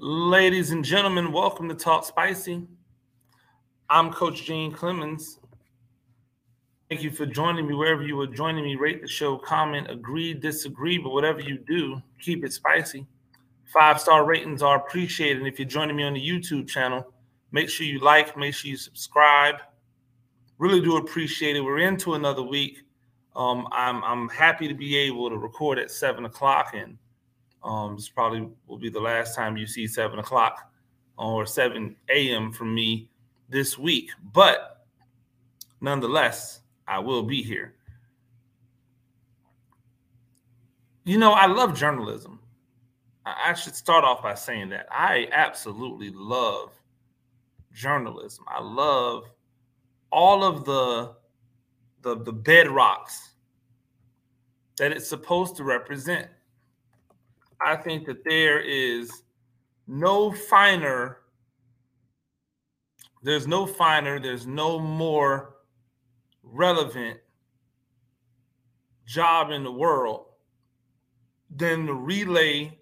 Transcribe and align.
Ladies 0.00 0.70
and 0.70 0.84
gentlemen, 0.84 1.32
welcome 1.32 1.68
to 1.68 1.74
Talk 1.74 2.04
Spicy. 2.04 2.68
I'm 3.90 4.12
Coach 4.12 4.44
Gene 4.44 4.72
Clemons. 4.72 5.40
Thank 6.88 7.02
you 7.02 7.10
for 7.10 7.26
joining 7.26 7.66
me 7.66 7.74
wherever 7.74 8.04
you 8.04 8.20
are 8.20 8.28
joining 8.28 8.62
me. 8.62 8.76
Rate 8.76 9.02
the 9.02 9.08
show, 9.08 9.36
comment, 9.36 9.90
agree, 9.90 10.34
disagree, 10.34 10.98
but 10.98 11.10
whatever 11.10 11.40
you 11.40 11.58
do, 11.66 12.00
keep 12.20 12.44
it 12.44 12.52
spicy. 12.52 13.08
Five 13.72 14.00
star 14.00 14.24
ratings 14.24 14.62
are 14.62 14.76
appreciated. 14.76 15.38
And 15.38 15.48
if 15.48 15.58
you're 15.58 15.66
joining 15.66 15.96
me 15.96 16.04
on 16.04 16.14
the 16.14 16.24
YouTube 16.24 16.68
channel, 16.68 17.12
make 17.50 17.68
sure 17.68 17.84
you 17.84 17.98
like, 17.98 18.36
make 18.36 18.54
sure 18.54 18.70
you 18.70 18.76
subscribe. 18.76 19.56
Really 20.58 20.80
do 20.80 20.98
appreciate 20.98 21.56
it. 21.56 21.60
We're 21.60 21.78
into 21.78 22.14
another 22.14 22.44
week. 22.44 22.84
Um, 23.34 23.66
I'm 23.72 24.04
I'm 24.04 24.28
happy 24.28 24.68
to 24.68 24.74
be 24.74 24.96
able 24.96 25.28
to 25.28 25.36
record 25.36 25.80
at 25.80 25.90
seven 25.90 26.24
o'clock, 26.24 26.74
and 26.74 26.98
um, 27.62 27.96
this 27.96 28.08
probably 28.08 28.48
will 28.66 28.78
be 28.78 28.90
the 28.90 29.00
last 29.00 29.34
time 29.34 29.56
you 29.56 29.66
see 29.66 29.86
seven 29.86 30.18
o'clock 30.18 30.70
or 31.16 31.46
seven 31.46 31.96
a.m. 32.10 32.52
from 32.52 32.74
me 32.74 33.10
this 33.48 33.76
week. 33.76 34.10
But 34.32 34.86
nonetheless, 35.80 36.60
I 36.86 36.98
will 37.00 37.22
be 37.22 37.42
here. 37.42 37.74
You 41.04 41.18
know, 41.18 41.32
I 41.32 41.46
love 41.46 41.74
journalism. 41.74 42.40
I 43.24 43.54
should 43.54 43.74
start 43.74 44.04
off 44.04 44.22
by 44.22 44.34
saying 44.34 44.70
that 44.70 44.86
I 44.90 45.28
absolutely 45.32 46.10
love 46.10 46.72
journalism. 47.72 48.44
I 48.48 48.62
love 48.62 49.24
all 50.10 50.44
of 50.44 50.64
the 50.64 51.14
the, 52.02 52.22
the 52.22 52.32
bedrocks 52.32 53.30
that 54.76 54.92
it's 54.92 55.08
supposed 55.08 55.56
to 55.56 55.64
represent. 55.64 56.28
I 57.60 57.76
think 57.76 58.06
that 58.06 58.24
there 58.24 58.60
is 58.60 59.10
no 59.86 60.30
finer, 60.30 61.18
there's 63.22 63.46
no 63.46 63.66
finer, 63.66 64.20
there's 64.20 64.46
no 64.46 64.78
more 64.78 65.56
relevant 66.42 67.18
job 69.06 69.50
in 69.50 69.64
the 69.64 69.72
world 69.72 70.26
than 71.50 71.86
to 71.86 71.94
relay 71.94 72.78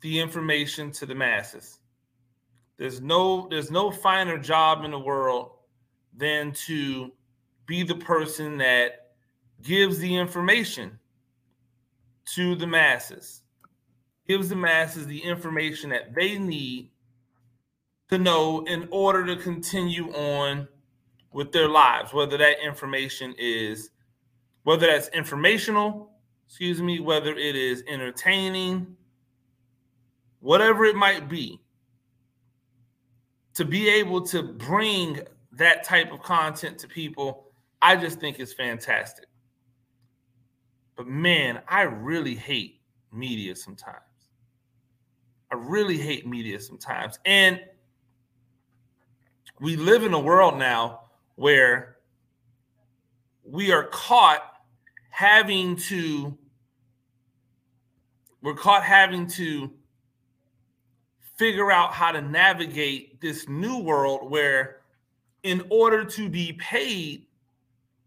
the 0.00 0.18
information 0.18 0.90
to 0.90 1.06
the 1.06 1.14
masses. 1.14 1.78
There's 2.76 3.00
no 3.00 3.46
there's 3.48 3.70
no 3.70 3.90
finer 3.90 4.38
job 4.38 4.84
in 4.84 4.90
the 4.90 4.98
world 4.98 5.50
than 6.16 6.52
to 6.66 7.12
be 7.66 7.82
the 7.82 7.94
person 7.94 8.58
that 8.58 9.12
gives 9.62 9.98
the 9.98 10.16
information 10.16 10.98
to 12.34 12.54
the 12.56 12.66
masses, 12.66 13.42
gives 14.30 14.48
the 14.48 14.54
masses 14.54 15.08
the 15.08 15.24
information 15.24 15.90
that 15.90 16.14
they 16.14 16.38
need 16.38 16.88
to 18.08 18.16
know 18.16 18.62
in 18.68 18.86
order 18.92 19.26
to 19.26 19.34
continue 19.34 20.08
on 20.12 20.68
with 21.32 21.50
their 21.50 21.68
lives, 21.68 22.12
whether 22.12 22.38
that 22.38 22.64
information 22.64 23.34
is, 23.38 23.90
whether 24.62 24.86
that's 24.86 25.08
informational, 25.08 26.12
excuse 26.46 26.80
me, 26.80 27.00
whether 27.00 27.34
it 27.34 27.56
is 27.56 27.82
entertaining, 27.88 28.96
whatever 30.38 30.84
it 30.84 30.94
might 30.94 31.28
be, 31.28 31.58
to 33.54 33.64
be 33.64 33.88
able 33.88 34.20
to 34.20 34.44
bring 34.44 35.18
that 35.50 35.82
type 35.82 36.12
of 36.12 36.22
content 36.22 36.78
to 36.78 36.86
people, 36.86 37.46
I 37.82 37.96
just 37.96 38.20
think 38.20 38.38
is 38.38 38.52
fantastic. 38.52 39.26
But 40.96 41.08
man, 41.08 41.62
I 41.66 41.82
really 41.82 42.36
hate 42.36 42.80
media 43.10 43.56
sometimes. 43.56 44.09
I 45.52 45.56
really 45.56 45.98
hate 45.98 46.26
media 46.26 46.60
sometimes. 46.60 47.18
And 47.24 47.60
we 49.60 49.76
live 49.76 50.04
in 50.04 50.14
a 50.14 50.18
world 50.18 50.58
now 50.58 51.02
where 51.34 51.96
we 53.44 53.72
are 53.72 53.84
caught 53.84 54.42
having 55.10 55.76
to 55.76 56.36
we're 58.42 58.54
caught 58.54 58.82
having 58.82 59.26
to 59.26 59.70
figure 61.36 61.70
out 61.70 61.92
how 61.92 62.10
to 62.12 62.22
navigate 62.22 63.20
this 63.20 63.48
new 63.48 63.78
world 63.78 64.30
where 64.30 64.80
in 65.42 65.62
order 65.70 66.04
to 66.04 66.28
be 66.28 66.54
paid 66.54 67.26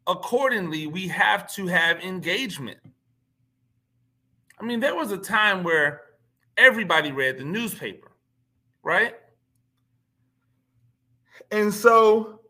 accordingly, 0.08 0.88
we 0.88 1.08
have 1.08 1.52
to 1.54 1.68
have 1.68 2.00
engagement. 2.00 2.80
I 4.60 4.64
mean, 4.64 4.80
there 4.80 4.96
was 4.96 5.12
a 5.12 5.18
time 5.18 5.64
where 5.64 6.02
everybody 6.58 7.12
read 7.12 7.38
the 7.38 7.44
newspaper, 7.44 8.12
right? 8.84 9.16
And 11.52 11.74
so 11.74 12.42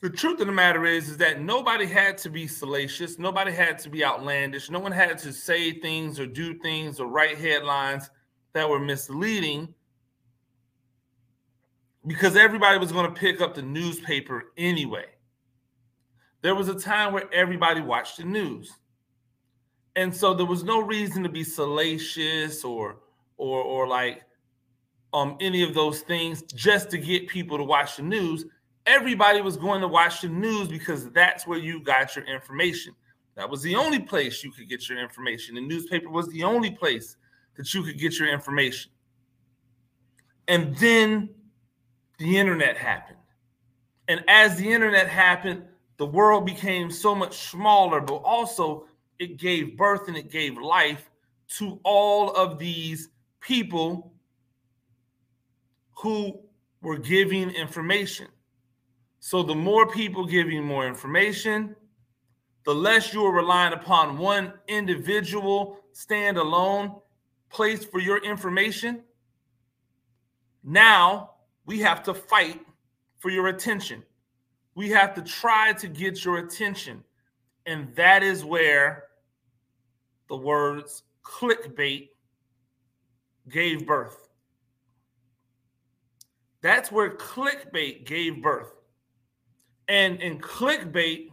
the 0.00 0.10
truth 0.10 0.40
of 0.40 0.46
the 0.46 0.52
matter 0.52 0.86
is, 0.86 1.10
is 1.10 1.16
that 1.18 1.42
nobody 1.42 1.86
had 1.86 2.16
to 2.18 2.30
be 2.30 2.46
salacious, 2.46 3.18
nobody 3.18 3.52
had 3.52 3.78
to 3.80 3.90
be 3.90 4.04
outlandish, 4.04 4.70
no 4.70 4.78
one 4.78 4.92
had 4.92 5.18
to 5.18 5.32
say 5.32 5.78
things 5.78 6.18
or 6.18 6.26
do 6.26 6.58
things 6.58 7.00
or 7.00 7.06
write 7.06 7.38
headlines 7.38 8.10
that 8.52 8.68
were 8.68 8.80
misleading 8.80 9.74
because 12.06 12.34
everybody 12.34 12.78
was 12.78 12.92
going 12.92 13.12
to 13.12 13.20
pick 13.20 13.40
up 13.40 13.54
the 13.54 13.62
newspaper 13.62 14.52
anyway. 14.56 15.04
There 16.42 16.54
was 16.54 16.68
a 16.68 16.74
time 16.74 17.12
where 17.12 17.32
everybody 17.32 17.82
watched 17.82 18.16
the 18.16 18.24
news. 18.24 18.72
And 19.96 20.14
so 20.14 20.34
there 20.34 20.46
was 20.46 20.64
no 20.64 20.80
reason 20.80 21.22
to 21.22 21.28
be 21.28 21.44
salacious 21.44 22.64
or 22.64 22.98
or 23.36 23.62
or 23.62 23.86
like 23.86 24.22
um 25.12 25.36
any 25.40 25.62
of 25.62 25.74
those 25.74 26.00
things 26.00 26.42
just 26.42 26.90
to 26.90 26.98
get 26.98 27.28
people 27.28 27.58
to 27.58 27.64
watch 27.64 27.96
the 27.96 28.02
news. 28.02 28.44
Everybody 28.86 29.40
was 29.40 29.56
going 29.56 29.80
to 29.80 29.88
watch 29.88 30.22
the 30.22 30.28
news 30.28 30.68
because 30.68 31.10
that's 31.10 31.46
where 31.46 31.58
you 31.58 31.82
got 31.82 32.16
your 32.16 32.24
information. 32.24 32.94
That 33.36 33.48
was 33.48 33.62
the 33.62 33.74
only 33.74 34.00
place 34.00 34.42
you 34.42 34.50
could 34.50 34.68
get 34.68 34.88
your 34.88 34.98
information. 34.98 35.54
The 35.54 35.60
newspaper 35.60 36.08
was 36.08 36.28
the 36.28 36.44
only 36.44 36.70
place 36.70 37.16
that 37.56 37.72
you 37.74 37.82
could 37.82 37.98
get 37.98 38.18
your 38.18 38.28
information. 38.28 38.90
And 40.48 40.76
then 40.76 41.28
the 42.18 42.36
internet 42.36 42.76
happened. 42.76 43.18
And 44.08 44.24
as 44.28 44.56
the 44.56 44.70
internet 44.70 45.08
happened, 45.08 45.62
the 45.98 46.06
world 46.06 46.44
became 46.44 46.90
so 46.90 47.14
much 47.14 47.48
smaller, 47.50 48.00
but 48.00 48.16
also 48.16 48.86
it 49.20 49.36
gave 49.36 49.76
birth 49.76 50.08
and 50.08 50.16
it 50.16 50.30
gave 50.30 50.58
life 50.58 51.08
to 51.58 51.78
all 51.84 52.30
of 52.30 52.58
these 52.58 53.08
people 53.40 54.12
who 55.92 56.40
were 56.82 56.98
giving 56.98 57.50
information. 57.50 58.26
So 59.20 59.44
the 59.44 59.54
more 59.54 59.86
people 59.86 60.26
giving 60.26 60.64
more 60.64 60.88
information, 60.88 61.76
the 62.64 62.74
less 62.74 63.14
you 63.14 63.24
are 63.24 63.32
relying 63.32 63.74
upon 63.74 64.18
one 64.18 64.52
individual 64.66 65.78
standalone 65.94 67.00
place 67.48 67.84
for 67.84 68.00
your 68.00 68.18
information. 68.24 69.02
Now 70.64 71.34
we 71.66 71.78
have 71.80 72.02
to 72.04 72.14
fight 72.14 72.60
for 73.20 73.30
your 73.30 73.46
attention 73.46 74.02
we 74.74 74.88
have 74.90 75.14
to 75.14 75.22
try 75.22 75.72
to 75.74 75.88
get 75.88 76.24
your 76.24 76.38
attention. 76.38 77.04
And 77.66 77.94
that 77.96 78.22
is 78.22 78.44
where 78.44 79.04
the 80.30 80.36
words 80.36 81.02
clickbait 81.22 82.08
gave 83.50 83.86
birth. 83.86 84.28
That's 86.62 86.90
where 86.90 87.10
clickbait 87.10 88.06
gave 88.06 88.42
birth. 88.42 88.72
And, 89.88 90.22
and 90.22 90.40
clickbait 90.40 91.32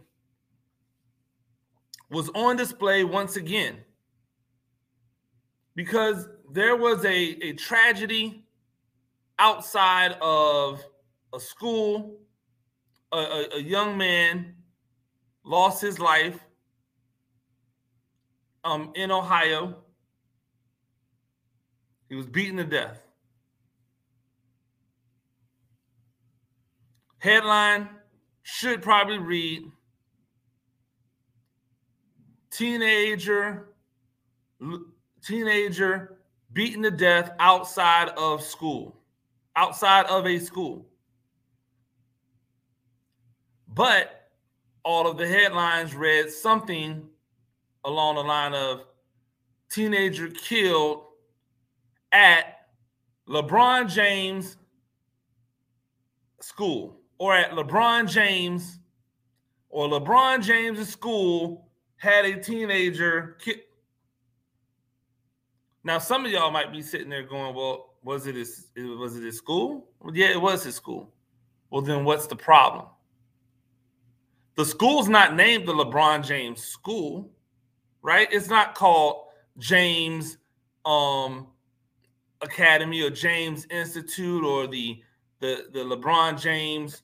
was 2.10 2.28
on 2.30 2.56
display 2.56 3.04
once 3.04 3.36
again 3.36 3.78
because 5.76 6.28
there 6.52 6.74
was 6.74 7.04
a, 7.04 7.38
a 7.46 7.52
tragedy 7.52 8.46
outside 9.38 10.16
of 10.20 10.84
a 11.32 11.38
school 11.38 12.18
a, 13.12 13.16
a, 13.16 13.48
a 13.56 13.60
young 13.60 13.96
man 13.96 14.54
lost 15.44 15.80
his 15.80 15.98
life 15.98 16.40
um, 18.68 18.92
in 18.94 19.10
Ohio. 19.10 19.76
He 22.08 22.14
was 22.14 22.26
beaten 22.26 22.58
to 22.58 22.64
death. 22.64 23.02
Headline 27.18 27.88
should 28.42 28.82
probably 28.82 29.18
read 29.18 29.62
teenager 32.50 33.68
teenager 35.22 36.18
beaten 36.52 36.82
to 36.82 36.90
death 36.90 37.32
outside 37.38 38.08
of 38.16 38.42
school 38.42 38.96
outside 39.54 40.06
of 40.06 40.26
a 40.26 40.38
school 40.38 40.86
but 43.68 44.30
all 44.84 45.06
of 45.06 45.18
the 45.18 45.28
headlines 45.28 45.94
read 45.94 46.30
something 46.30 47.06
along 47.84 48.16
the 48.16 48.22
line 48.22 48.54
of 48.54 48.84
teenager 49.70 50.28
killed 50.28 51.04
at 52.12 52.68
LeBron 53.28 53.88
James 53.90 54.56
school 56.40 57.00
or 57.18 57.34
at 57.34 57.50
LeBron 57.50 58.08
James 58.08 58.78
or 59.70 59.88
LeBron 59.88 60.42
James' 60.42 60.88
school 60.88 61.68
had 61.96 62.24
a 62.24 62.40
teenager 62.40 63.36
kid. 63.40 63.60
Now, 65.84 65.98
some 65.98 66.24
of 66.24 66.30
y'all 66.30 66.50
might 66.50 66.72
be 66.72 66.82
sitting 66.82 67.08
there 67.08 67.22
going, 67.22 67.54
"Well, 67.54 67.96
was 68.02 68.26
it 68.26 68.34
his? 68.34 68.68
Was 68.76 69.16
it 69.16 69.22
his 69.22 69.36
school? 69.36 69.88
Well, 70.00 70.14
yeah, 70.14 70.30
it 70.30 70.40
was 70.40 70.64
his 70.64 70.74
school. 70.74 71.12
Well, 71.70 71.82
then 71.82 72.04
what's 72.04 72.26
the 72.26 72.36
problem? 72.36 72.86
The 74.56 74.64
school's 74.64 75.08
not 75.08 75.34
named 75.34 75.68
the 75.68 75.72
LeBron 75.72 76.24
James 76.26 76.62
School, 76.62 77.30
right? 78.02 78.28
It's 78.30 78.48
not 78.48 78.74
called 78.74 79.26
James 79.58 80.38
um, 80.84 81.48
Academy 82.40 83.02
or 83.02 83.10
James 83.10 83.66
Institute 83.70 84.44
or 84.44 84.66
the 84.66 85.02
the 85.40 85.66
the 85.72 85.80
LeBron 85.80 86.40
James. 86.40 87.02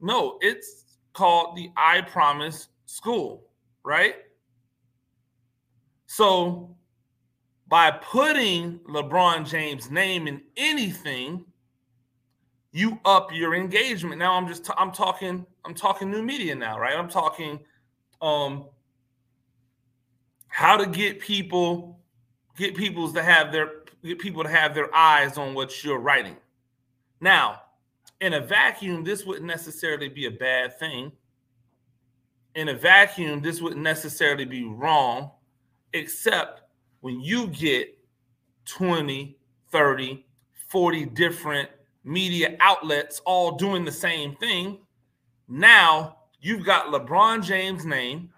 No, 0.00 0.38
it's 0.40 0.98
called 1.12 1.56
the 1.56 1.70
I 1.76 2.02
Promise 2.02 2.68
School, 2.86 3.48
right? 3.84 4.16
So 6.06 6.76
by 7.68 7.90
putting 7.90 8.78
LeBron 8.80 9.48
James' 9.48 9.90
name 9.90 10.28
in 10.28 10.40
anything, 10.56 11.44
you 12.72 13.00
up 13.04 13.32
your 13.32 13.54
engagement. 13.54 14.18
Now 14.18 14.34
I'm 14.34 14.46
just 14.46 14.64
t- 14.64 14.72
I'm 14.76 14.92
talking 14.92 15.46
I'm 15.64 15.74
talking 15.74 16.10
new 16.10 16.22
media 16.22 16.54
now, 16.54 16.78
right? 16.78 16.96
I'm 16.96 17.08
talking 17.08 17.58
um 18.20 18.66
how 20.56 20.74
to 20.74 20.86
get 20.86 21.20
people 21.20 22.00
get 22.56 22.74
people's 22.74 23.12
to 23.12 23.22
have 23.22 23.52
their 23.52 23.82
get 24.02 24.18
people 24.18 24.42
to 24.42 24.48
have 24.48 24.74
their 24.74 24.92
eyes 24.94 25.36
on 25.36 25.52
what 25.52 25.84
you're 25.84 25.98
writing. 25.98 26.34
Now, 27.20 27.60
in 28.22 28.32
a 28.32 28.40
vacuum, 28.40 29.04
this 29.04 29.26
wouldn't 29.26 29.44
necessarily 29.44 30.08
be 30.08 30.24
a 30.24 30.30
bad 30.30 30.78
thing. 30.78 31.12
In 32.54 32.70
a 32.70 32.74
vacuum, 32.74 33.42
this 33.42 33.60
wouldn't 33.60 33.82
necessarily 33.82 34.46
be 34.46 34.64
wrong, 34.64 35.30
except 35.92 36.62
when 37.00 37.20
you 37.20 37.48
get 37.48 37.94
20, 38.64 39.36
30, 39.70 40.24
40 40.68 41.04
different 41.04 41.68
media 42.02 42.56
outlets 42.60 43.20
all 43.26 43.56
doing 43.56 43.84
the 43.84 43.92
same 43.92 44.34
thing, 44.36 44.78
now 45.48 46.16
you've 46.40 46.64
got 46.64 46.86
LeBron 46.86 47.44
James' 47.44 47.84
name 47.84 48.30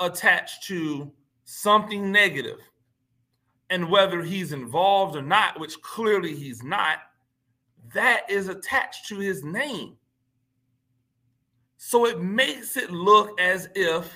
attached 0.00 0.64
to 0.64 1.12
something 1.48 2.12
negative. 2.12 2.58
And 3.70 3.90
whether 3.90 4.22
he's 4.22 4.52
involved 4.52 5.16
or 5.16 5.22
not, 5.22 5.58
which 5.58 5.80
clearly 5.80 6.34
he's 6.34 6.62
not, 6.62 6.98
that 7.94 8.30
is 8.30 8.48
attached 8.48 9.08
to 9.08 9.18
his 9.18 9.42
name. 9.42 9.96
So 11.78 12.06
it 12.06 12.20
makes 12.20 12.76
it 12.76 12.90
look 12.90 13.40
as 13.40 13.70
if 13.74 14.12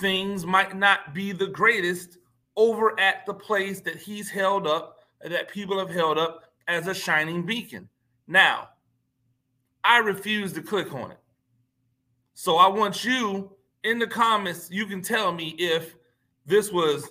things 0.00 0.44
might 0.44 0.76
not 0.76 1.14
be 1.14 1.30
the 1.30 1.46
greatest 1.46 2.18
over 2.56 2.98
at 2.98 3.24
the 3.24 3.34
place 3.34 3.80
that 3.82 3.96
he's 3.96 4.28
held 4.28 4.66
up, 4.66 4.98
that 5.22 5.48
people 5.48 5.78
have 5.78 5.90
held 5.90 6.18
up 6.18 6.42
as 6.66 6.88
a 6.88 6.94
shining 6.94 7.46
beacon. 7.46 7.88
Now, 8.26 8.68
I 9.84 9.98
refuse 9.98 10.52
to 10.54 10.62
click 10.62 10.92
on 10.92 11.12
it. 11.12 11.20
So 12.34 12.56
I 12.56 12.66
want 12.66 13.04
you 13.04 13.52
in 13.84 14.00
the 14.00 14.06
comments, 14.08 14.70
you 14.72 14.86
can 14.86 15.02
tell 15.02 15.32
me 15.32 15.50
if 15.58 15.94
this 16.46 16.72
was 16.72 17.10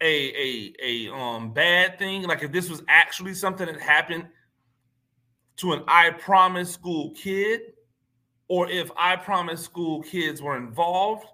a 0.00 0.06
a 0.06 0.74
a 0.82 1.14
um 1.14 1.52
bad 1.52 1.98
thing, 1.98 2.22
like 2.22 2.42
if 2.42 2.52
this 2.52 2.68
was 2.68 2.82
actually 2.88 3.34
something 3.34 3.66
that 3.66 3.80
happened 3.80 4.26
to 5.56 5.72
an 5.72 5.82
I 5.86 6.10
Promise 6.10 6.72
school 6.72 7.10
kid, 7.10 7.60
or 8.48 8.68
if 8.68 8.90
I 8.96 9.16
Promise 9.16 9.62
school 9.62 10.02
kids 10.02 10.42
were 10.42 10.56
involved. 10.56 11.26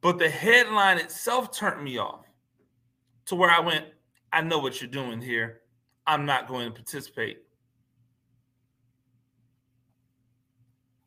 But 0.00 0.18
the 0.18 0.28
headline 0.28 0.98
itself 0.98 1.56
turned 1.56 1.82
me 1.82 1.96
off 1.96 2.26
to 3.24 3.34
where 3.34 3.50
I 3.50 3.60
went, 3.60 3.86
I 4.34 4.42
know 4.42 4.58
what 4.58 4.80
you're 4.80 4.90
doing 4.90 5.20
here. 5.20 5.62
I'm 6.06 6.26
not 6.26 6.46
going 6.46 6.66
to 6.66 6.72
participate. 6.72 7.38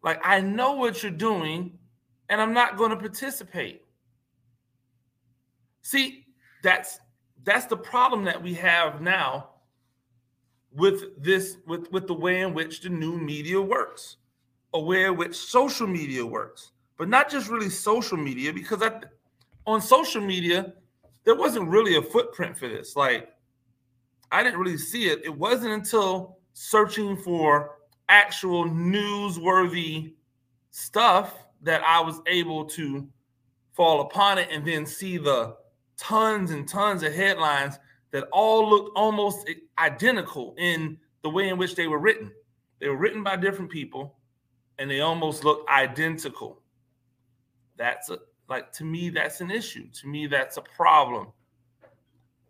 Like, 0.01 0.19
I 0.23 0.41
know 0.41 0.73
what 0.73 1.03
you're 1.03 1.11
doing, 1.11 1.77
and 2.29 2.41
I'm 2.41 2.53
not 2.53 2.75
going 2.75 2.89
to 2.89 2.97
participate. 2.97 3.83
See, 5.87 6.25
that's 6.63 6.99
that's 7.45 7.65
the 7.65 7.77
problem 7.77 8.25
that 8.25 8.43
we 8.43 8.53
have 8.55 8.99
now 8.99 9.51
with 10.73 11.23
this 11.23 11.59
with 11.65 11.89
with 11.93 12.07
the 12.07 12.13
way 12.13 12.41
in 12.41 12.53
which 12.53 12.81
the 12.81 12.89
new 12.89 13.17
media 13.17 13.61
works 13.61 14.17
or 14.73 14.83
way 14.83 15.05
in 15.05 15.15
which 15.15 15.33
social 15.33 15.87
media 15.87 16.25
works 16.25 16.73
but 16.97 17.07
not 17.07 17.29
just 17.29 17.47
really 17.47 17.69
social 17.69 18.17
media 18.17 18.51
because 18.51 18.81
I, 18.83 18.99
on 19.65 19.79
social 19.79 20.19
media 20.21 20.73
there 21.23 21.35
wasn't 21.35 21.69
really 21.69 21.95
a 21.95 22.01
footprint 22.01 22.57
for 22.57 22.67
this. 22.67 22.97
Like, 22.97 23.29
I 24.29 24.43
didn't 24.43 24.59
really 24.59 24.77
see 24.77 25.05
it. 25.05 25.21
It 25.23 25.37
wasn't 25.37 25.71
until 25.71 26.39
searching 26.51 27.15
for 27.15 27.77
actual 28.09 28.65
newsworthy 28.65 30.15
stuff 30.71 31.33
that 31.61 31.81
I 31.83 32.01
was 32.01 32.19
able 32.27 32.65
to 32.65 33.07
fall 33.73 34.01
upon 34.01 34.37
it 34.37 34.49
and 34.51 34.65
then 34.65 34.85
see 34.85 35.17
the 35.17 35.55
tons 35.97 36.51
and 36.51 36.67
tons 36.67 37.03
of 37.03 37.13
headlines 37.13 37.79
that 38.11 38.25
all 38.31 38.69
looked 38.69 38.91
almost 38.95 39.49
identical 39.77 40.55
in 40.57 40.97
the 41.23 41.29
way 41.29 41.49
in 41.49 41.57
which 41.57 41.75
they 41.75 41.87
were 41.87 41.99
written. 41.99 42.31
They 42.79 42.87
were 42.87 42.97
written 42.97 43.23
by 43.23 43.35
different 43.35 43.71
people 43.71 44.15
and 44.79 44.89
they 44.89 45.01
almost 45.01 45.43
looked 45.43 45.69
identical. 45.69 46.61
That's 47.75 48.09
a 48.09 48.19
like 48.49 48.71
to 48.73 48.85
me, 48.85 49.09
that's 49.09 49.41
an 49.41 49.51
issue. 49.51 49.87
To 49.89 50.07
me, 50.07 50.27
that's 50.27 50.57
a 50.57 50.61
problem. 50.61 51.27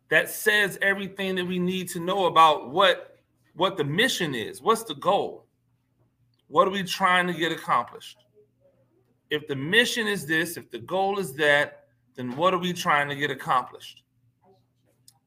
That 0.09 0.29
says 0.29 0.77
everything 0.81 1.35
that 1.35 1.45
we 1.45 1.59
need 1.59 1.89
to 1.89 1.99
know 1.99 2.25
about 2.25 2.69
what 2.69 3.17
what 3.55 3.77
the 3.77 3.83
mission 3.83 4.35
is. 4.35 4.61
What's 4.61 4.83
the 4.83 4.95
goal? 4.95 5.45
What 6.47 6.67
are 6.67 6.71
we 6.71 6.83
trying 6.83 7.27
to 7.27 7.33
get 7.33 7.51
accomplished? 7.51 8.17
If 9.29 9.47
the 9.47 9.55
mission 9.55 10.07
is 10.07 10.25
this, 10.25 10.55
if 10.55 10.69
the 10.71 10.79
goal 10.79 11.19
is 11.19 11.33
that, 11.33 11.86
then 12.17 12.35
what 12.35 12.53
are 12.53 12.57
we 12.57 12.73
trying 12.73 13.07
to 13.07 13.15
get 13.15 13.31
accomplished? 13.31 14.03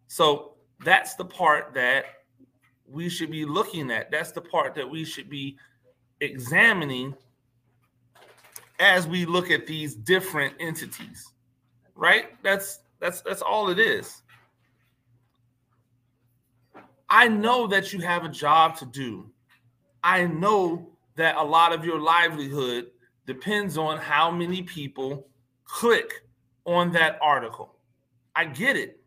So 0.09 0.57
that's 0.85 1.15
the 1.15 1.25
part 1.25 1.73
that 1.73 2.05
we 2.87 3.09
should 3.09 3.31
be 3.31 3.47
looking 3.47 3.91
at. 3.91 4.11
That's 4.11 4.33
the 4.33 4.43
part 4.43 4.75
that 4.75 4.89
we 4.89 5.05
should 5.05 5.31
be 5.31 5.57
examining 6.21 7.15
as 8.79 9.07
we 9.07 9.25
look 9.25 9.51
at 9.51 9.67
these 9.67 9.95
different 9.95 10.55
entities 10.59 11.33
right 11.95 12.43
that's 12.43 12.81
that's 12.99 13.21
that's 13.21 13.43
all 13.43 13.69
it 13.69 13.79
is 13.79 14.23
i 17.11 17.29
know 17.29 17.67
that 17.67 17.93
you 17.93 18.01
have 18.01 18.25
a 18.25 18.29
job 18.29 18.77
to 18.77 18.87
do 18.87 19.31
i 20.03 20.25
know 20.27 20.89
that 21.17 21.37
a 21.37 21.43
lot 21.43 21.73
of 21.73 21.85
your 21.85 21.99
livelihood 21.99 22.91
depends 23.27 23.77
on 23.77 23.99
how 23.99 24.31
many 24.31 24.63
people 24.63 25.27
click 25.65 26.25
on 26.67 26.93
that 26.93 27.19
article 27.23 27.75
i 28.37 28.45
get 28.45 28.77
it 28.77 29.01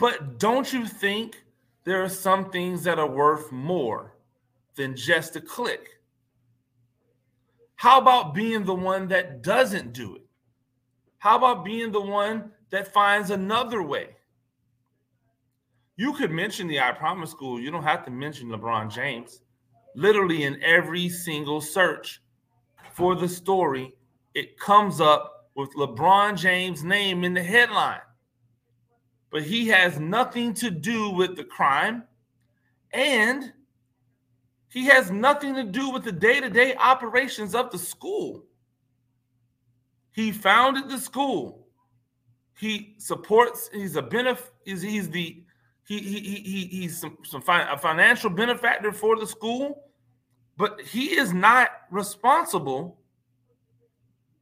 but 0.00 0.38
don't 0.38 0.72
you 0.72 0.86
think 0.86 1.44
there 1.84 2.02
are 2.02 2.08
some 2.08 2.50
things 2.50 2.82
that 2.84 2.98
are 2.98 3.06
worth 3.06 3.52
more 3.52 4.16
than 4.74 4.96
just 4.96 5.36
a 5.36 5.40
click? 5.40 6.00
How 7.76 8.00
about 8.00 8.34
being 8.34 8.64
the 8.64 8.74
one 8.74 9.08
that 9.08 9.42
doesn't 9.42 9.92
do 9.92 10.16
it? 10.16 10.24
How 11.18 11.36
about 11.36 11.66
being 11.66 11.92
the 11.92 12.00
one 12.00 12.50
that 12.70 12.92
finds 12.92 13.30
another 13.30 13.82
way? 13.82 14.16
You 15.96 16.14
could 16.14 16.30
mention 16.30 16.66
the 16.66 16.80
I 16.80 16.92
Promise 16.92 17.30
School. 17.30 17.60
You 17.60 17.70
don't 17.70 17.82
have 17.82 18.04
to 18.06 18.10
mention 18.10 18.48
LeBron 18.48 18.90
James. 18.90 19.42
Literally, 19.94 20.44
in 20.44 20.62
every 20.62 21.10
single 21.10 21.60
search 21.60 22.19
for 23.00 23.14
the 23.14 23.26
story, 23.28 23.94
it 24.34 24.58
comes 24.58 25.00
up 25.00 25.48
with 25.56 25.72
LeBron 25.74 26.36
James' 26.36 26.84
name 26.84 27.24
in 27.24 27.32
the 27.32 27.42
headline. 27.42 28.02
But 29.30 29.42
he 29.42 29.68
has 29.68 29.98
nothing 29.98 30.52
to 30.54 30.70
do 30.70 31.08
with 31.08 31.34
the 31.34 31.44
crime. 31.44 32.04
And 32.92 33.54
he 34.68 34.84
has 34.84 35.10
nothing 35.10 35.54
to 35.54 35.64
do 35.64 35.88
with 35.88 36.04
the 36.04 36.12
day-to-day 36.12 36.74
operations 36.76 37.54
of 37.54 37.70
the 37.70 37.78
school. 37.78 38.44
He 40.12 40.30
founded 40.30 40.90
the 40.90 40.98
school. 40.98 41.68
He 42.58 42.96
supports. 42.98 43.70
He's 43.72 43.96
a 43.96 44.02
benefit. 44.02 44.52
He's, 44.66 44.82
he's 44.82 45.08
the 45.08 45.42
he 45.84 45.98
he 45.98 46.20
he 46.20 46.66
he's 46.66 47.00
some, 47.00 47.16
some 47.24 47.42
a 47.48 47.78
financial 47.78 48.28
benefactor 48.28 48.92
for 48.92 49.16
the 49.16 49.26
school, 49.26 49.89
but 50.60 50.78
he 50.82 51.16
is 51.16 51.32
not 51.32 51.70
responsible 51.90 52.98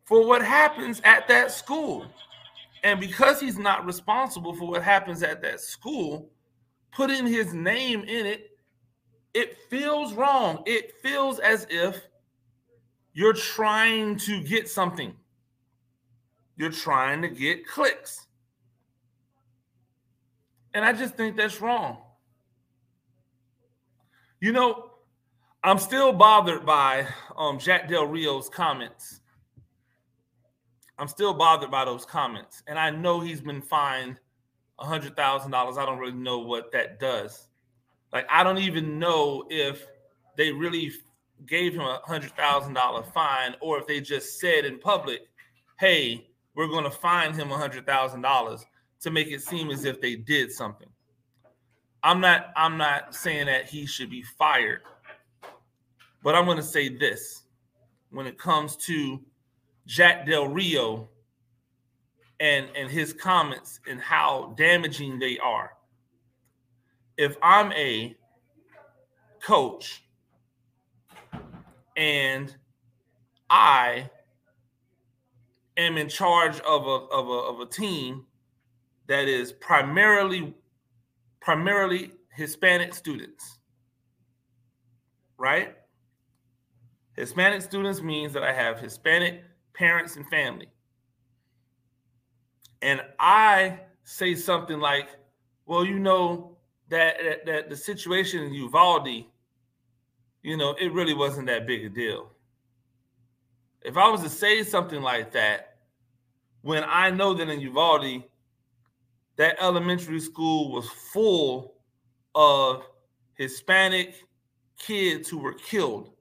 for 0.05 0.27
what 0.27 0.45
happens 0.45 1.01
at 1.05 1.29
that 1.29 1.53
school. 1.53 2.05
And 2.83 2.99
because 2.99 3.39
he's 3.39 3.57
not 3.57 3.87
responsible 3.87 4.53
for 4.53 4.69
what 4.69 4.83
happens 4.83 5.23
at 5.23 5.41
that 5.43 5.61
school, 5.61 6.29
putting 6.91 7.25
his 7.25 7.55
name 7.55 8.01
in 8.01 8.27
it, 8.27 8.51
it 9.33 9.59
feels 9.71 10.13
wrong. 10.13 10.65
It 10.67 10.95
feels 11.05 11.39
as 11.39 11.69
if 11.71 11.97
you're 13.13 13.33
trying 13.33 14.17
to 14.17 14.43
get 14.43 14.69
something. 14.69 15.15
You're 16.57 16.73
trying 16.73 17.23
to 17.23 17.29
get 17.29 17.65
clicks. 17.65 18.27
And 20.75 20.85
I 20.85 20.93
just 20.95 21.15
think 21.15 21.37
that's 21.37 21.61
wrong. 21.61 21.99
You 24.41 24.51
know, 24.51 24.89
I'm 25.65 25.79
still 25.79 26.13
bothered 26.13 26.65
by 26.65 27.07
um, 27.37 27.59
Jack 27.59 27.89
Del 27.89 28.07
Rio's 28.07 28.49
comments. 28.49 29.21
I'm 30.99 31.09
still 31.09 31.35
bothered 31.35 31.71
by 31.71 31.85
those 31.85 32.05
comments. 32.05 32.63
And 32.67 32.79
I 32.79 32.91
know 32.91 33.21
he's 33.21 33.41
been 33.41 33.63
fined 33.63 34.21
$100,000. 34.81 35.79
I 35.79 35.87
don't 35.87 35.99
really 35.99 36.13
know 36.13 36.39
what 36.39 36.71
that 36.73 37.01
does. 37.01 37.49
Like, 38.13 38.27
I 38.31 38.45
don't 38.45 38.59
even 38.59 38.99
know 38.99 39.45
if 39.51 39.87
they 40.37 40.53
really 40.53 40.93
gave 41.47 41.75
him 41.75 41.83
a 41.83 42.01
$100,000 42.07 43.13
fine 43.13 43.55
or 43.61 43.79
if 43.79 43.87
they 43.87 44.01
just 44.01 44.41
said 44.41 44.65
in 44.65 44.79
public, 44.79 45.23
hey, 45.79 46.29
we're 46.55 46.69
going 46.69 46.85
to 46.85 46.91
fine 46.91 47.33
him 47.33 47.49
$100,000 47.49 48.65
to 49.01 49.11
make 49.11 49.29
it 49.29 49.43
seem 49.43 49.71
as 49.71 49.85
if 49.85 50.01
they 50.01 50.17
did 50.17 50.51
something. 50.51 50.89
I'm 52.03 52.21
not 52.21 52.53
I'm 52.57 52.77
not 52.77 53.15
saying 53.15 53.47
that 53.47 53.69
he 53.69 53.85
should 53.85 54.09
be 54.09 54.23
fired. 54.23 54.83
But 56.23 56.35
I'm 56.35 56.45
going 56.45 56.57
to 56.57 56.63
say 56.63 56.89
this 56.89 57.43
when 58.11 58.27
it 58.27 58.39
comes 58.39 58.77
to 58.77 59.21
Jack 59.87 60.27
Del 60.27 60.49
Rio 60.49 61.09
and 62.41 62.69
and 62.77 62.91
his 62.91 63.13
comments 63.13 63.81
and 63.89 64.01
how 64.01 64.55
damaging 64.57 65.19
they 65.19 65.39
are. 65.39 65.73
If 67.17 67.37
I'm 67.43 67.73
a 67.73 68.17
coach 69.41 70.05
and 71.97 72.55
I 73.51 74.09
am 75.77 75.97
in 75.97 76.09
charge 76.09 76.61
of 76.61 76.87
a, 76.87 76.91
of 76.91 77.29
a, 77.29 77.33
of 77.33 77.61
a 77.61 77.67
team 77.67 78.27
that 79.07 79.27
is 79.27 79.53
primarily 79.53 80.55
primarily 81.41 82.13
Hispanic 82.35 82.95
students, 82.95 83.59
right? 85.39 85.78
Hispanic 87.19 87.63
students 87.63 88.01
means 88.01 88.33
that 88.33 88.45
I 88.45 88.53
have 88.53 88.79
Hispanic 88.79 89.43
parents 89.75 90.15
and 90.15 90.25
family. 90.29 90.69
And 92.81 93.03
I 93.19 93.81
say 94.05 94.37
something 94.37 94.79
like, 94.79 95.09
well, 95.67 95.85
you 95.85 95.99
know, 95.99 96.57
that, 96.91 97.17
that, 97.23 97.47
that 97.47 97.71
the 97.71 97.77
situation 97.77 98.45
in 98.45 98.55
Uvalde, 98.55 99.25
you 100.43 100.57
know, 100.57 100.77
it 100.81 100.93
really 100.93 101.13
wasn't 101.13 101.49
that 101.49 101.67
big 101.67 101.85
a 101.85 101.89
deal. 101.89 102.31
If 103.83 103.97
I 103.97 104.09
was 104.09 104.23
to 104.23 104.29
say 104.29 104.63
something 104.63 105.03
like 105.03 105.33
that, 105.33 105.79
when 106.63 106.85
I 106.87 107.11
know 107.11 107.35
that 107.35 107.49
in 107.49 107.61
Uvalde, 107.61 108.23
that 109.37 109.57
elementary 109.61 110.21
school 110.21 110.71
was 110.71 110.89
full 110.89 111.75
of 112.37 112.85
Hispanic 113.35 114.15
kids 114.79 115.29
who 115.29 115.39
were 115.39 115.55
killed. 115.55 116.13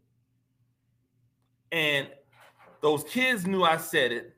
And 1.71 2.07
those 2.81 3.03
kids 3.03 3.45
knew 3.45 3.63
I 3.63 3.77
said 3.77 4.11
it, 4.11 4.35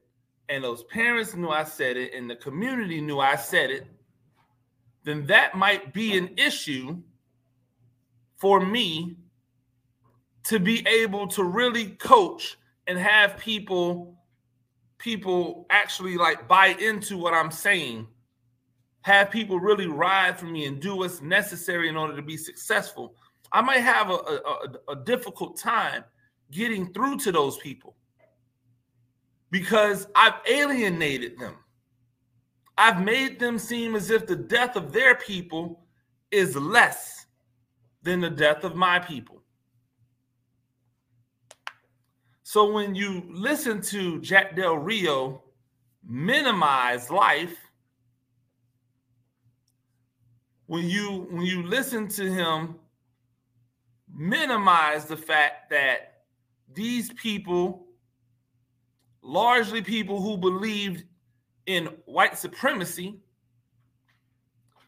and 0.47 0.63
those 0.63 0.83
parents 0.83 1.35
knew 1.35 1.49
I 1.49 1.63
said 1.63 1.97
it, 1.97 2.13
and 2.13 2.29
the 2.29 2.35
community 2.35 3.01
knew 3.01 3.19
I 3.19 3.35
said 3.35 3.69
it, 3.69 3.87
then 5.03 5.25
that 5.27 5.55
might 5.55 5.93
be 5.93 6.17
an 6.17 6.31
issue 6.37 6.97
for 8.37 8.65
me 8.65 9.15
to 10.45 10.59
be 10.59 10.85
able 10.87 11.27
to 11.27 11.43
really 11.43 11.91
coach 11.91 12.57
and 12.87 12.97
have 12.97 13.37
people 13.37 14.15
people 14.97 15.65
actually 15.69 16.17
like 16.17 16.47
buy 16.47 16.67
into 16.79 17.17
what 17.17 17.33
I'm 17.33 17.51
saying 17.51 18.05
have 19.01 19.31
people 19.31 19.59
really 19.59 19.87
ride 19.87 20.37
for 20.37 20.45
me 20.45 20.65
and 20.65 20.79
do 20.79 20.95
what's 20.95 21.21
necessary 21.21 21.89
in 21.89 21.95
order 21.95 22.15
to 22.15 22.21
be 22.21 22.37
successful, 22.37 23.15
I 23.51 23.61
might 23.61 23.79
have 23.79 24.09
a, 24.09 24.13
a, 24.13 24.91
a, 24.91 24.95
difficult 24.95 25.57
time 25.57 26.03
getting 26.51 26.91
through 26.93 27.17
to 27.19 27.31
those 27.31 27.57
people 27.57 27.95
because 29.51 30.07
I've 30.15 30.35
alienated 30.47 31.37
them. 31.39 31.55
I've 32.77 33.01
made 33.01 33.39
them 33.39 33.59
seem 33.59 33.95
as 33.95 34.09
if 34.09 34.25
the 34.25 34.35
death 34.35 34.75
of 34.75 34.93
their 34.93 35.15
people 35.15 35.83
is 36.31 36.55
less 36.55 37.25
than 38.03 38.21
the 38.21 38.29
death 38.29 38.63
of 38.63 38.75
my 38.75 38.99
people. 38.99 39.41
So 42.43 42.71
when 42.71 42.95
you 42.95 43.23
listen 43.29 43.81
to 43.81 44.19
Jack 44.21 44.55
Del 44.55 44.77
Rio 44.77 45.43
minimize 46.07 47.11
life, 47.11 47.57
when 50.65 50.89
you 50.89 51.27
when 51.29 51.45
you 51.45 51.63
listen 51.63 52.07
to 52.07 52.31
him 52.31 52.75
minimize 54.11 55.05
the 55.05 55.17
fact 55.17 55.69
that 55.69 56.08
these 56.73 57.11
people 57.13 57.87
largely 59.21 59.81
people 59.81 60.21
who 60.21 60.37
believed 60.37 61.03
in 61.65 61.85
white 62.05 62.37
supremacy 62.37 63.19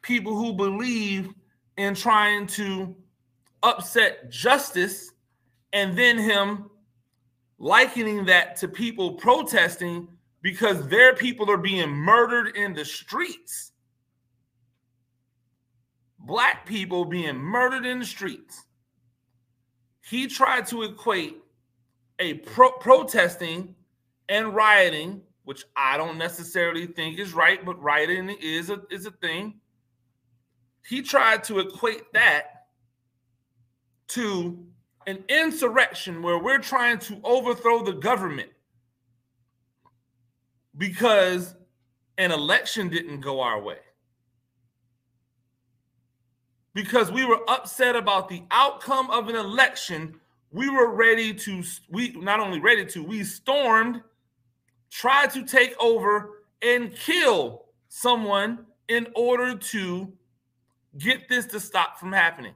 people 0.01 0.35
who 0.35 0.53
believe 0.53 1.33
in 1.77 1.93
trying 1.93 2.47
to 2.47 2.95
upset 3.61 4.31
justice 4.31 5.11
and 5.73 5.97
then 5.97 6.17
him 6.17 6.69
likening 7.59 8.25
that 8.25 8.55
to 8.55 8.67
people 8.67 9.13
protesting 9.13 10.07
because 10.41 10.87
their 10.87 11.13
people 11.13 11.51
are 11.51 11.57
being 11.57 11.89
murdered 11.89 12.55
in 12.55 12.73
the 12.73 12.83
streets 12.83 13.71
black 16.25 16.65
people 16.65 17.05
being 17.05 17.37
murdered 17.37 17.85
in 17.85 17.99
the 17.99 18.05
streets. 18.05 18.65
He 20.01 20.27
tried 20.27 20.67
to 20.67 20.83
equate 20.83 21.37
a 22.21 22.35
pro- 22.35 22.71
protesting 22.71 23.75
and 24.29 24.55
rioting, 24.55 25.21
which 25.43 25.65
I 25.75 25.97
don't 25.97 26.17
necessarily 26.17 26.85
think 26.87 27.19
is 27.19 27.33
right, 27.33 27.63
but 27.65 27.81
rioting 27.81 28.29
is 28.41 28.69
a 28.69 28.81
is 28.89 29.05
a 29.05 29.11
thing. 29.11 29.59
He 30.87 31.01
tried 31.01 31.43
to 31.45 31.59
equate 31.59 32.13
that 32.13 32.67
to 34.09 34.65
an 35.07 35.23
insurrection 35.27 36.21
where 36.21 36.39
we're 36.39 36.59
trying 36.59 36.99
to 36.99 37.19
overthrow 37.23 37.83
the 37.83 37.93
government 37.93 38.49
because 40.77 41.55
an 42.17 42.31
election 42.31 42.87
didn't 42.87 43.19
go 43.19 43.41
our 43.41 43.61
way 43.61 43.79
because 46.73 47.11
we 47.11 47.25
were 47.25 47.39
upset 47.49 47.95
about 47.95 48.29
the 48.29 48.43
outcome 48.51 49.09
of 49.09 49.27
an 49.27 49.35
election. 49.35 50.19
We 50.51 50.69
were 50.69 50.93
ready 50.93 51.33
to, 51.33 51.63
we 51.89 52.11
not 52.11 52.39
only 52.39 52.59
ready 52.59 52.85
to, 52.87 53.03
we 53.03 53.23
stormed, 53.23 54.01
tried 54.89 55.31
to 55.31 55.45
take 55.45 55.73
over 55.79 56.43
and 56.61 56.93
kill 56.95 57.65
someone 57.87 58.65
in 58.89 59.07
order 59.15 59.55
to 59.55 60.11
get 60.97 61.29
this 61.29 61.45
to 61.47 61.59
stop 61.59 61.97
from 61.97 62.11
happening. 62.11 62.53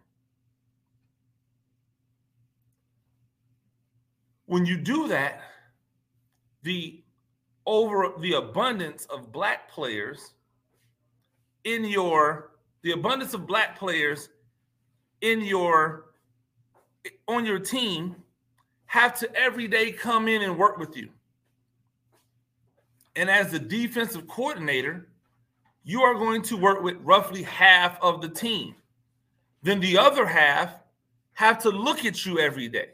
When 4.45 4.65
you 4.65 4.77
do 4.77 5.07
that, 5.07 5.41
the 6.63 7.01
over 7.65 8.13
the 8.19 8.33
abundance 8.33 9.05
of 9.05 9.31
black 9.31 9.69
players 9.69 10.33
in 11.63 11.85
your 11.85 12.51
the 12.83 12.91
abundance 12.91 13.33
of 13.33 13.47
black 13.47 13.77
players 13.77 14.29
in 15.21 15.41
your 15.41 16.05
on 17.27 17.45
your 17.45 17.59
team 17.59 18.15
have 18.87 19.17
to 19.19 19.35
every 19.35 19.67
day 19.67 19.91
come 19.91 20.27
in 20.27 20.41
and 20.41 20.57
work 20.57 20.77
with 20.77 20.95
you. 20.95 21.09
And 23.15 23.29
as 23.29 23.51
the 23.51 23.59
defensive 23.59 24.27
coordinator, 24.27 25.07
you 25.83 26.01
are 26.01 26.15
going 26.15 26.41
to 26.43 26.57
work 26.57 26.81
with 26.83 26.97
roughly 27.01 27.43
half 27.43 28.01
of 28.01 28.21
the 28.21 28.29
team. 28.29 28.75
Then 29.63 29.79
the 29.79 29.97
other 29.97 30.25
half 30.25 30.71
have 31.33 31.59
to 31.59 31.69
look 31.69 32.05
at 32.05 32.25
you 32.25 32.39
every 32.39 32.67
day. 32.67 32.89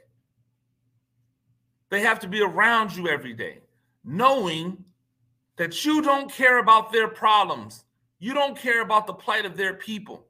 They 1.90 2.02
have 2.02 2.20
to 2.20 2.28
be 2.28 2.42
around 2.42 2.96
you 2.96 3.08
every 3.08 3.34
day, 3.34 3.60
knowing 4.04 4.84
that 5.58 5.84
you 5.86 6.02
don't 6.02 6.32
care 6.32 6.60
about 6.60 6.92
their 6.92 7.08
problems 7.08 7.84
you 8.22 8.36
don't 8.36 8.56
care 8.56 8.82
about 8.82 9.08
the 9.08 9.14
plight 9.14 9.46
of 9.46 9.58
their 9.58 9.74
people. 9.74 10.28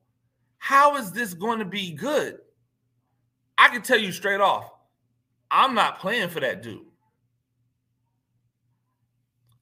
How 0.59 0.95
is 0.95 1.11
this 1.11 1.33
going 1.33 1.59
to 1.59 1.65
be 1.65 1.91
good? 1.91 2.39
I 3.61 3.67
can 3.67 3.83
tell 3.83 3.99
you 3.99 4.11
straight 4.11 4.41
off, 4.41 4.71
I'm 5.51 5.75
not 5.75 5.99
playing 5.99 6.29
for 6.29 6.39
that 6.39 6.63
dude. 6.63 6.81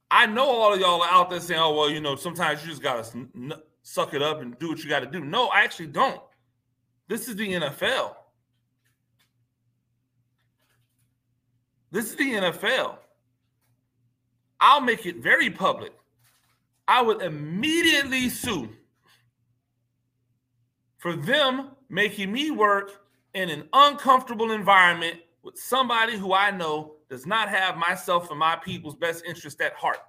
I 0.09 0.25
know 0.25 0.45
all 0.45 0.73
of 0.73 0.79
y'all 0.79 1.01
are 1.01 1.11
out 1.11 1.29
there 1.29 1.41
saying, 1.41 1.59
"Oh 1.59 1.75
well, 1.75 1.89
you 1.89 1.99
know, 1.99 2.15
sometimes 2.15 2.63
you 2.63 2.69
just 2.69 2.81
gotta 2.81 3.05
n- 3.13 3.51
suck 3.81 4.13
it 4.13 4.21
up 4.21 4.39
and 4.39 4.57
do 4.57 4.69
what 4.69 4.81
you 4.81 4.89
got 4.89 5.01
to 5.01 5.05
do." 5.05 5.19
No, 5.19 5.49
I 5.49 5.63
actually 5.63 5.87
don't. 5.87 6.21
This 7.09 7.27
is 7.27 7.35
the 7.35 7.51
NFL. 7.51 8.15
This 11.91 12.11
is 12.11 12.15
the 12.15 12.35
NFL. 12.35 12.99
I'll 14.61 14.81
make 14.81 15.05
it 15.05 15.17
very 15.17 15.49
public. 15.49 15.91
I 16.87 17.01
would 17.01 17.21
immediately 17.21 18.29
sue 18.29 18.69
for 20.99 21.17
them 21.17 21.71
making 21.89 22.31
me 22.31 22.49
work 22.49 23.08
in 23.33 23.49
an 23.49 23.67
uncomfortable 23.73 24.51
environment 24.51 25.19
with 25.43 25.57
somebody 25.57 26.17
who 26.17 26.33
I 26.33 26.51
know 26.51 26.95
does 27.09 27.25
not 27.25 27.49
have 27.49 27.77
myself 27.77 28.29
and 28.29 28.39
my 28.39 28.55
people's 28.55 28.95
best 28.95 29.23
interest 29.25 29.61
at 29.61 29.73
heart. 29.73 29.99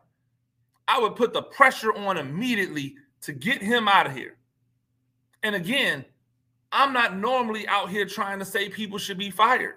I 0.89 0.99
would 0.99 1.17
put 1.17 1.33
the 1.33 1.43
pressure 1.43 1.95
on 1.95 2.17
immediately 2.17 2.97
to 3.23 3.33
get 3.33 3.63
him 3.63 3.89
out 3.89 4.07
of 4.07 4.15
here. 4.15 4.37
And 5.43 5.55
again, 5.55 6.05
I'm 6.73 6.93
not 6.93 7.17
normally 7.17 7.67
out 7.69 7.91
here 7.91 8.07
trying 8.07 8.39
to 8.39 8.45
say 8.45 8.69
people 8.69 8.99
should 8.99 9.19
be 9.19 9.31
fired. 9.31 9.77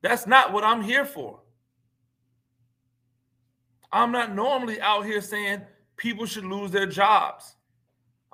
That's 0.00 0.26
not 0.26 0.52
what 0.52 0.64
I'm 0.64 0.82
here 0.82 1.04
for. 1.04 1.40
I'm 3.92 4.10
not 4.10 4.34
normally 4.34 4.80
out 4.80 5.04
here 5.04 5.20
saying 5.20 5.62
people 5.96 6.26
should 6.26 6.44
lose 6.44 6.70
their 6.70 6.86
jobs. 6.86 7.56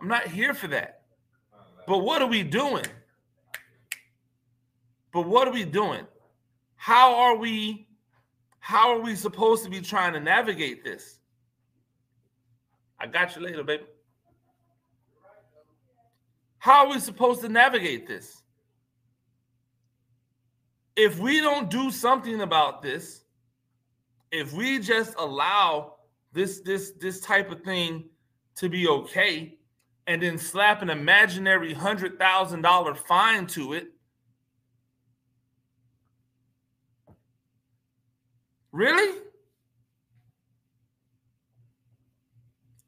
I'm 0.01 0.09
not 0.09 0.27
here 0.27 0.55
for 0.55 0.69
that. 0.69 1.03
But 1.87 1.99
what 1.99 2.23
are 2.23 2.29
we 2.29 2.43
doing? 2.43 2.85
But 5.13 5.23
what 5.23 5.49
are 5.49 5.53
we 5.53 5.65
doing? 5.65 6.07
How 6.77 7.15
are 7.15 7.37
we 7.37 7.87
how 8.61 8.91
are 8.91 9.01
we 9.01 9.17
supposed 9.17 9.65
to 9.65 9.71
be 9.71 9.81
trying 9.81 10.13
to 10.13 10.21
navigate 10.21 10.85
this? 10.85 11.21
I 13.01 13.07
got 13.07 13.35
you 13.35 13.43
later, 13.43 13.65
baby. 13.65 13.85
How 16.59 16.85
are 16.85 16.91
we 16.91 17.01
supposed 17.01 17.41
to 17.43 17.49
navigate 17.49 18.07
this? 18.07 18.43
If 20.97 21.19
we 21.19 21.41
don't 21.41 21.71
do 21.71 21.91
something 21.91 22.41
about 22.41 22.83
this, 22.83 23.23
if 24.33 24.53
we 24.53 24.79
just 24.79 25.15
allow 25.17 25.95
this 26.33 26.61
this 26.61 26.93
this 27.01 27.21
type 27.21 27.51
of 27.51 27.63
thing 27.63 28.05
to 28.57 28.69
be 28.69 28.87
okay 28.89 29.55
and 30.07 30.23
then 30.23 30.37
slap 30.37 30.83
an 30.83 30.91
imaginary 30.91 31.73
hundred 31.73 32.19
thousand 32.19 32.63
dollar 32.63 32.95
fine 32.95 33.47
to 33.47 33.73
it 33.73 33.93
really? 38.73 39.21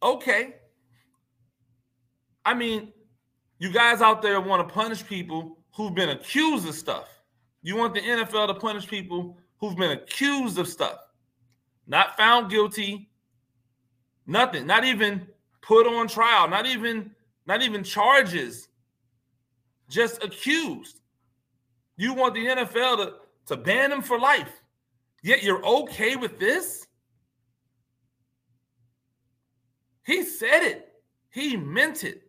Okay. 0.02 0.54
I 2.44 2.54
mean 2.54 2.92
you 3.58 3.70
guys 3.70 4.00
out 4.00 4.22
there 4.22 4.40
want 4.40 4.66
to 4.66 4.74
punish 4.74 5.06
people 5.06 5.58
who've 5.74 5.94
been 5.94 6.10
accused 6.10 6.66
of 6.66 6.74
stuff. 6.74 7.08
You 7.62 7.76
want 7.76 7.94
the 7.94 8.00
nfl 8.00 8.46
to 8.46 8.54
punish 8.54 8.86
people 8.86 9.36
who've 9.58 9.76
been 9.76 9.90
accused 9.90 10.58
of 10.58 10.66
stuff. 10.66 10.98
Not 11.86 12.16
found 12.16 12.50
guilty, 12.50 13.10
nothing, 14.26 14.66
not 14.66 14.84
even 14.84 15.26
put 15.60 15.86
on 15.86 16.08
trial, 16.08 16.48
not 16.48 16.66
even 16.66 17.10
not 17.46 17.62
even 17.62 17.82
charges, 17.82 18.68
just 19.88 20.22
accused. 20.22 21.00
You 21.96 22.14
want 22.14 22.34
the 22.34 22.46
NFL 22.46 22.96
to, 22.96 23.14
to 23.46 23.56
ban 23.56 23.90
them 23.90 24.02
for 24.02 24.18
life. 24.18 24.59
Yet 25.22 25.42
you're 25.42 25.64
okay 25.64 26.16
with 26.16 26.38
this? 26.38 26.86
He 30.04 30.24
said 30.24 30.62
it. 30.62 30.88
He 31.30 31.56
meant 31.56 32.04
it. 32.04 32.22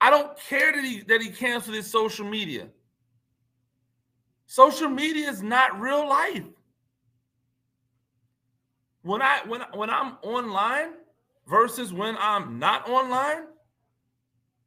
I 0.00 0.10
don't 0.10 0.36
care 0.38 0.72
that 0.72 0.84
he 0.84 1.00
that 1.02 1.22
he 1.22 1.30
canceled 1.30 1.76
his 1.76 1.90
social 1.90 2.26
media. 2.26 2.68
Social 4.46 4.88
media 4.88 5.28
is 5.28 5.42
not 5.42 5.80
real 5.80 6.08
life 6.08 6.44
when 9.08 9.22
I 9.22 9.40
when 9.46 9.62
when 9.72 9.90
I'm 9.90 10.18
online 10.22 10.90
versus 11.46 11.92
when 11.92 12.16
I'm 12.18 12.58
not 12.58 12.88
online, 12.88 13.46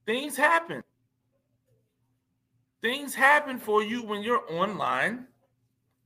things 0.06 0.36
happen. 0.36 0.84
Things 2.82 3.14
happen 3.14 3.60
for 3.60 3.84
you 3.84 4.04
when 4.04 4.24
you're 4.24 4.52
online, 4.52 5.28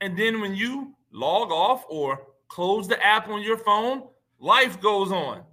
and 0.02 0.18
then 0.18 0.42
when 0.42 0.54
you 0.54 0.94
log 1.16 1.50
off 1.52 1.86
or 1.90 2.28
close 2.50 2.88
the 2.88 3.04
app 3.04 3.30
on 3.30 3.42
your 3.42 3.58
phone, 3.58 4.04
life 4.40 4.80
goes 4.82 5.12
on. 5.12 5.44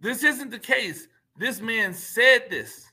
This 0.00 0.24
isn't 0.24 0.50
the 0.50 0.58
case. 0.58 1.06
This 1.36 1.60
man 1.60 1.92
said 1.92 2.46
this. 2.50 2.90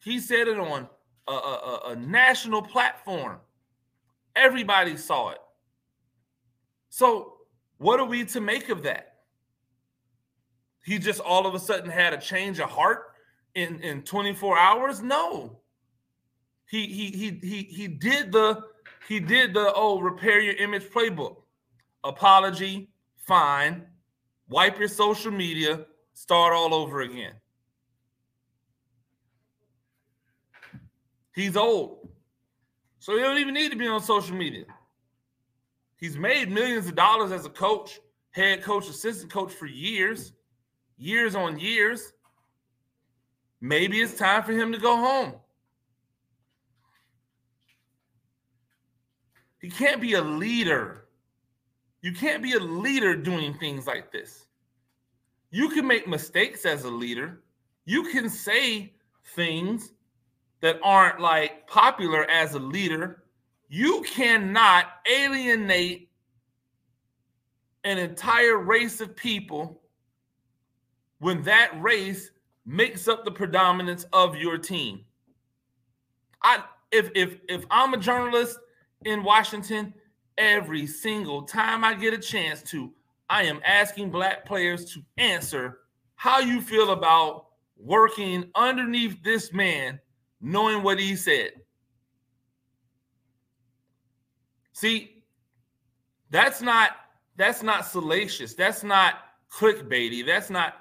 He 0.00 0.18
said 0.18 0.48
it 0.48 0.58
on 0.58 0.88
a, 1.28 1.32
a, 1.32 1.80
a 1.90 1.96
national 1.96 2.62
platform. 2.62 3.38
Everybody 4.34 4.96
saw 4.96 5.30
it. 5.30 5.38
So, 6.88 7.34
what 7.78 8.00
are 8.00 8.06
we 8.06 8.24
to 8.26 8.40
make 8.40 8.68
of 8.68 8.82
that? 8.82 9.14
He 10.84 10.98
just 10.98 11.20
all 11.20 11.46
of 11.46 11.54
a 11.54 11.60
sudden 11.60 11.88
had 11.88 12.12
a 12.12 12.18
change 12.18 12.58
of 12.58 12.68
heart 12.68 13.14
in 13.54 13.80
in 13.80 14.02
24 14.02 14.58
hours? 14.58 15.00
No. 15.00 15.61
He 16.72 16.86
he 16.86 17.10
he 17.10 17.38
he 17.46 17.62
he 17.64 17.86
did 17.86 18.32
the 18.32 18.62
he 19.06 19.20
did 19.20 19.52
the 19.52 19.74
oh 19.74 20.00
repair 20.00 20.40
your 20.40 20.54
image 20.54 20.84
playbook. 20.84 21.36
Apology, 22.02 22.88
fine. 23.18 23.84
Wipe 24.48 24.78
your 24.78 24.88
social 24.88 25.30
media, 25.30 25.84
start 26.14 26.54
all 26.54 26.72
over 26.72 27.02
again. 27.02 27.34
He's 31.34 31.58
old. 31.58 32.08
So 33.00 33.16
he 33.16 33.22
don't 33.22 33.36
even 33.36 33.52
need 33.52 33.72
to 33.72 33.76
be 33.76 33.86
on 33.86 34.00
social 34.00 34.34
media. 34.34 34.64
He's 35.98 36.16
made 36.16 36.50
millions 36.50 36.86
of 36.86 36.94
dollars 36.94 37.32
as 37.32 37.44
a 37.44 37.50
coach, 37.50 38.00
head 38.30 38.62
coach, 38.62 38.88
assistant 38.88 39.30
coach 39.30 39.52
for 39.52 39.66
years, 39.66 40.32
years 40.96 41.34
on 41.34 41.58
years. 41.58 42.14
Maybe 43.60 44.00
it's 44.00 44.14
time 44.14 44.42
for 44.42 44.52
him 44.52 44.72
to 44.72 44.78
go 44.78 44.96
home. 44.96 45.34
He 49.62 49.70
can't 49.70 50.00
be 50.00 50.14
a 50.14 50.22
leader. 50.22 51.06
You 52.02 52.12
can't 52.12 52.42
be 52.42 52.52
a 52.52 52.60
leader 52.60 53.16
doing 53.16 53.54
things 53.54 53.86
like 53.86 54.12
this. 54.12 54.46
You 55.50 55.70
can 55.70 55.86
make 55.86 56.06
mistakes 56.06 56.66
as 56.66 56.84
a 56.84 56.90
leader. 56.90 57.40
You 57.86 58.02
can 58.04 58.28
say 58.28 58.92
things 59.34 59.92
that 60.62 60.78
aren't 60.82 61.20
like 61.20 61.66
popular 61.66 62.24
as 62.30 62.54
a 62.54 62.58
leader, 62.58 63.24
you 63.68 64.02
cannot 64.02 64.86
alienate 65.10 66.08
an 67.84 67.98
entire 67.98 68.58
race 68.58 69.00
of 69.00 69.14
people 69.16 69.82
when 71.18 71.42
that 71.42 71.70
race 71.82 72.30
makes 72.64 73.08
up 73.08 73.24
the 73.24 73.30
predominance 73.30 74.04
of 74.12 74.36
your 74.36 74.56
team. 74.56 75.00
I 76.42 76.62
if 76.92 77.10
if 77.14 77.38
if 77.48 77.64
I'm 77.70 77.94
a 77.94 77.98
journalist 77.98 78.58
in 79.04 79.22
Washington, 79.22 79.94
every 80.38 80.86
single 80.86 81.42
time 81.42 81.84
I 81.84 81.94
get 81.94 82.14
a 82.14 82.18
chance 82.18 82.62
to, 82.64 82.92
I 83.28 83.44
am 83.44 83.60
asking 83.64 84.10
black 84.10 84.44
players 84.44 84.92
to 84.92 85.02
answer 85.16 85.78
how 86.16 86.40
you 86.40 86.60
feel 86.60 86.90
about 86.90 87.46
working 87.76 88.50
underneath 88.54 89.22
this 89.22 89.52
man 89.52 89.98
knowing 90.40 90.82
what 90.82 90.98
he 90.98 91.16
said. 91.16 91.52
See, 94.72 95.22
that's 96.30 96.62
not 96.62 96.92
that's 97.36 97.62
not 97.62 97.86
salacious. 97.86 98.54
That's 98.54 98.82
not 98.82 99.14
clickbaity. 99.50 100.24
That's 100.26 100.50
not 100.50 100.74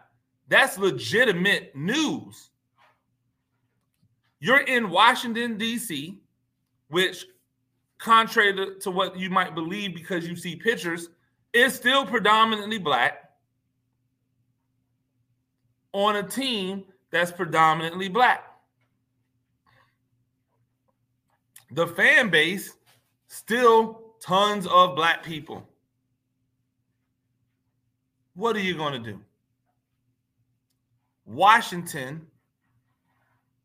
that's 0.48 0.78
legitimate 0.78 1.76
news. 1.76 2.50
You're 4.40 4.62
in 4.62 4.90
Washington 4.90 5.58
D.C., 5.58 6.20
which 6.90 7.26
contrary 8.02 8.54
to, 8.54 8.76
to 8.80 8.92
what 8.92 9.18
you 9.18 9.30
might 9.30 9.56
believe 9.56 9.94
because 9.94 10.28
you 10.28 10.36
see 10.36 10.56
pictures, 10.56 11.10
is 11.54 11.74
still 11.74 12.06
predominantly 12.06 12.78
black 12.78 13.30
on 15.94 16.16
a 16.16 16.24
team 16.24 16.84
that's 17.12 17.32
predominantly 17.32 18.10
black. 18.10 18.52
the 21.72 21.88
fan 21.88 22.30
base 22.30 22.74
still 23.28 24.14
tons 24.20 24.68
of 24.68 24.96
black 24.96 25.24
people. 25.24 25.68
What 28.36 28.56
are 28.56 28.62
you 28.62 28.76
going 28.76 29.02
to 29.02 29.12
do? 29.12 29.20
Washington 31.26 32.28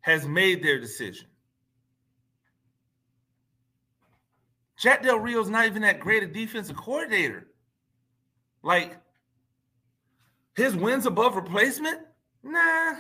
has 0.01 0.27
made 0.27 0.63
their 0.63 0.79
decision. 0.79 1.27
Jack 4.77 5.03
Del 5.03 5.19
Rio's 5.19 5.49
not 5.49 5.67
even 5.67 5.83
that 5.83 6.01
great 6.01 6.23
a 6.23 6.27
defensive 6.27 6.77
coordinator. 6.77 7.49
Like 8.63 8.97
his 10.55 10.75
wins 10.77 11.07
above 11.07 11.37
replacement? 11.37 12.01
Nah. 12.43 12.95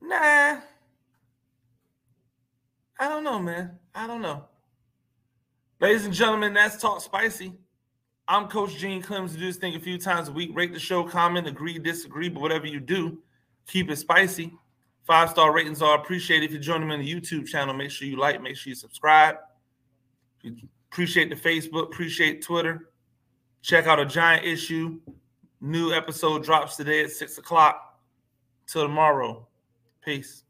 Nah. 0.00 0.60
I 3.00 3.08
don't 3.08 3.24
know, 3.24 3.38
man. 3.38 3.78
I 3.94 4.06
don't 4.06 4.22
know. 4.22 4.44
Ladies 5.80 6.04
and 6.04 6.14
gentlemen, 6.14 6.54
that's 6.54 6.80
Talk 6.80 7.00
Spicy. 7.00 7.52
I'm 8.26 8.48
Coach 8.48 8.76
Gene 8.76 9.02
Clemons. 9.02 9.34
Do 9.34 9.38
this 9.38 9.56
thing 9.56 9.74
a 9.74 9.80
few 9.80 9.96
times 9.96 10.28
a 10.28 10.32
week. 10.32 10.50
Rate 10.52 10.72
the 10.72 10.80
show, 10.80 11.04
comment, 11.04 11.46
agree, 11.46 11.78
disagree, 11.78 12.28
but 12.28 12.40
whatever 12.40 12.66
you 12.66 12.80
do, 12.80 13.18
keep 13.66 13.90
it 13.90 13.96
spicy. 13.96 14.52
Five 15.08 15.30
star 15.30 15.54
ratings 15.54 15.80
are 15.80 15.96
appreciated. 15.96 16.44
If 16.44 16.52
you 16.52 16.58
join 16.58 16.82
them 16.82 16.90
in 16.90 17.00
the 17.00 17.10
YouTube 17.10 17.46
channel, 17.46 17.72
make 17.72 17.90
sure 17.90 18.06
you 18.06 18.18
like, 18.18 18.42
make 18.42 18.56
sure 18.56 18.68
you 18.68 18.74
subscribe. 18.74 19.36
Appreciate 20.92 21.30
the 21.30 21.34
Facebook, 21.34 21.84
appreciate 21.84 22.42
Twitter. 22.42 22.90
Check 23.62 23.86
out 23.86 23.98
a 23.98 24.04
giant 24.04 24.44
issue. 24.44 25.00
New 25.62 25.94
episode 25.94 26.44
drops 26.44 26.76
today 26.76 27.02
at 27.02 27.10
six 27.10 27.38
o'clock. 27.38 27.98
Till 28.66 28.82
tomorrow. 28.82 29.48
Peace. 30.04 30.44